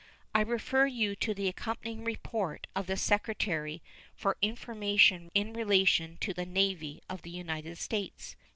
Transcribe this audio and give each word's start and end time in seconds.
I 0.33 0.41
refer 0.41 0.87
you 0.87 1.15
to 1.17 1.35
the 1.35 1.47
accompanying 1.47 2.03
report 2.03 2.65
of 2.75 2.87
the 2.87 2.97
Secretary 2.97 3.83
for 4.15 4.35
information 4.41 5.29
in 5.35 5.53
relation 5.53 6.17
to 6.21 6.33
the 6.33 6.43
Navy 6.43 7.03
of 7.07 7.21
the 7.21 7.29
United 7.29 7.77
States. 7.77 8.35